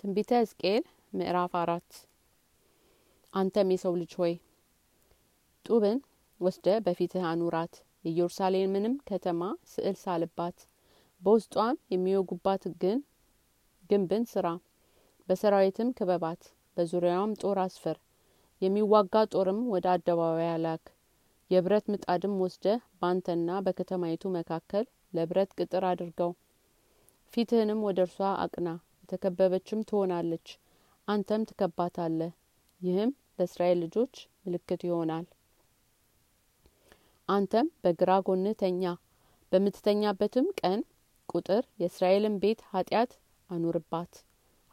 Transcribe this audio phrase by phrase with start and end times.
[0.00, 1.88] ትንቢተ ሕዝቅኤል ምዕራፍ አራት።
[3.34, 4.34] አንተም የሰው ልጅ ሆይ
[5.66, 5.98] ጡብን
[6.40, 7.74] ወስደ በፊትህ አኑራት።
[8.04, 9.42] የኢየሩሳሌምንም ከተማ
[9.72, 10.58] ስዕል ሳልባት
[11.22, 12.98] በውስጧም የሚወጉባት ግን
[13.90, 14.46] ግንብን ስራ።
[15.28, 16.42] በሰራዊትም ክበባት
[16.76, 17.98] በዙሪያዋም ጦር አስፈር
[18.62, 20.84] የሚዋጋ ጦርም ወደ አደባባይ ላክ
[21.50, 22.66] የብረት ምጣድም ወስደ
[22.98, 26.32] በአንተና በከተማይቱ መካከል ለብረት ቅጥር አድርገው።
[27.34, 28.68] ፊትህንም ወደ እርሷ አቅና
[29.10, 30.48] የተከበበችም ትሆናለች።
[31.08, 32.32] አንተም ትከባታለህ።
[32.80, 34.14] ይህም ለእስራኤል ልጆች
[34.44, 35.26] ምልክት ይሆናል።
[37.28, 38.84] አንተም በግራ ጎንህ ተኛ።
[39.52, 40.80] በምትተኛበትም ቀን
[41.28, 43.12] ቁጥር የእስራኤልን ቤት ኃጢአት
[43.50, 44.12] አኑርባት።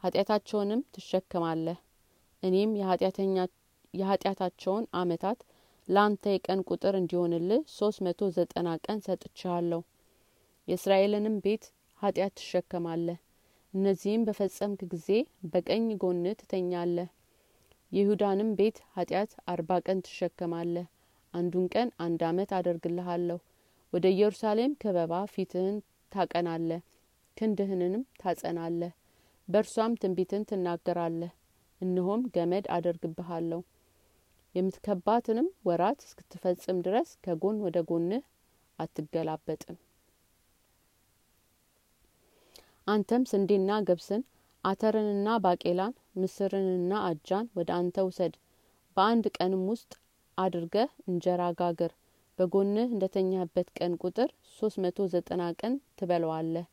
[0.02, 1.78] ኃጢአታቸውንም ትሸከማለህ።
[2.42, 2.72] እኔም
[3.94, 5.38] የኃጢአታቸውን አመታት
[5.88, 9.80] ለአንተ የቀን ቁጥር እንዲሆንልህ ሶስት መቶ ዘጠና ቀን ሰጥችሃለሁ
[10.68, 11.64] የእስራኤልንም ቤት
[12.00, 13.18] ኃጢአት ትሸከማለህ
[13.74, 15.08] እነዚህም በፈጸምክ ጊዜ
[15.52, 17.08] በቀኝ ጎን ትተኛለህ።
[17.92, 20.86] የይሁዳንም ቤት ኃጢአት አርባ ቀን ትሸከማለህ።
[21.34, 23.38] አንዱን ቀን አንድ አመት አደርግልሃለሁ።
[23.92, 25.76] ወደ ኢየሩሳሌም ክበባ ፊትህን
[26.12, 26.80] ታቀናለህ
[27.36, 28.92] ክንድህንም ታጸናለህ
[29.48, 31.32] በእርሷም ትንቢትን ትናገራለህ።
[31.80, 33.60] እነሆም ገመድ አደርግብሃለሁ።
[34.54, 38.24] የምትከባትንም ወራት እስክትፈጽም ድረስ ከጎን ወደ ጎንህ
[38.78, 39.76] አትገላበጥም
[42.88, 44.22] አንተም ስንዴና ገብስን
[44.64, 48.34] አተርንና ባቄላን ምስርንና አጃን ወደ አንተ ውሰድ።
[48.96, 49.90] በአንድ ቀንም ውስጥ
[50.38, 51.92] አድርገህ እንጀራ ጋግር።
[52.38, 56.66] በጎንህ እንደተኛህበት ቀን ቁጥር ሶስት መቶ ዘጠና ቀን ትበለዋለህ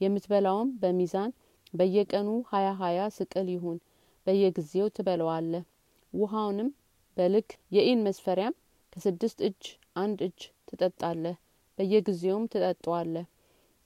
[0.00, 1.32] የምትበላውም በሚዛን
[1.74, 3.78] በየቀኑ ሀያ ሀያ ስቅል ይሁን።
[4.26, 5.64] በየጊዜው ትበለዋለህ
[6.12, 6.70] ውሃውንም
[7.16, 8.58] በልክ የኢን መስፈሪያም
[8.92, 9.62] ከስድስት እጅ
[9.96, 11.36] አንድ እጅ ትጠጣለህ።
[11.78, 13.26] በየጊዜውም ትጠጣዋለህ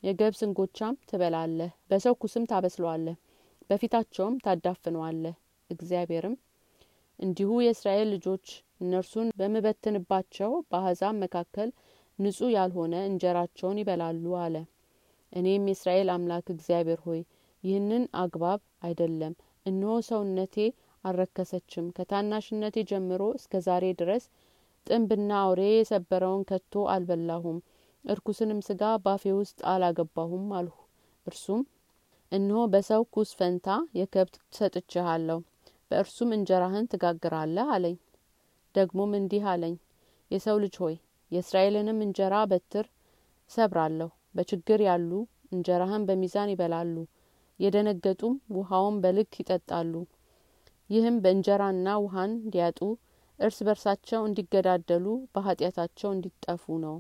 [0.03, 3.17] የገብስ እንጎቻም ትበላለህ በሰው ኩስም ታበስለዋለህ
[3.71, 5.35] በፊታቸውም ታዳፍነዋለህ።
[5.71, 6.35] እግዚአብሔርም
[7.19, 8.47] እንዲሁ የእስራኤል ልጆች
[8.81, 11.69] እነርሱን በምበትንባቸው በአሕዛብ መካከል
[12.19, 14.57] ንጹህ ያልሆነ እንጀራቸውን ይበላሉ አለ።
[15.33, 17.21] እኔም የእስራኤል አምላክ እግዚአብሔር ሆይ
[17.65, 19.33] ይህንን አግባብ አይደለም
[19.67, 20.57] እነሆ ሰውነቴ
[21.05, 24.25] አልረከሰችም። ከታናሽነቴ ጀምሮ እስከ ዛሬ ድረስ
[24.87, 27.59] ጥንብና አውሬ የሰበረውን ከቶ አልበላሁም
[28.07, 30.77] እርኩስንም ስጋ ባፌ ውስጥ አላገባሁም አልሁ።
[31.27, 31.63] እርሱም
[32.33, 33.69] እነሆ በሰው ኩስ ፈንታ
[33.99, 35.39] የከብት ሰጥቼሃለሁ
[35.91, 37.97] በእርሱም እንጀራህን ትጋግራለህ አለኝ።
[38.75, 39.75] ደግሞም እንዲህ አለኝ
[40.31, 40.97] የሰው ልጅ ሆይ
[41.31, 42.87] የእስራኤልንም እንጀራ በትር
[43.51, 45.11] ሰብራለሁ በችግር ያሉ
[45.53, 46.97] እንጀራህን በሚዛን ይበላሉ
[47.61, 49.93] የደነገጡም ውሃውን በልክ ይጠጣሉ።
[50.91, 52.81] ይህም በእንጀራና ውሃን እንዲያጡ
[53.39, 56.97] እርስ በርሳቸው እንዲገዳደሉ በኃጢአታቸው እንዲጠፉ ነው